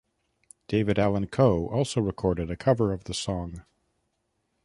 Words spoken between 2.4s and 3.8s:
a cover of the song.